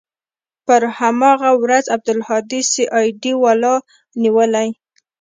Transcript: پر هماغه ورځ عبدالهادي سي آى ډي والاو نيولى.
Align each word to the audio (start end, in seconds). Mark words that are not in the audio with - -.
پر 0.65 0.81
هماغه 0.99 1.49
ورځ 1.63 1.85
عبدالهادي 1.95 2.61
سي 2.71 2.83
آى 2.97 3.07
ډي 3.21 3.33
والاو 3.43 3.77
نيولى. 4.21 4.67